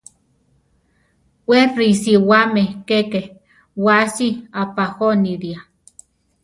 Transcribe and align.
We 1.49 1.57
risiwáme 1.77 2.63
keke 2.87 3.21
wási 3.85 4.27
apajónilia. 4.61 5.59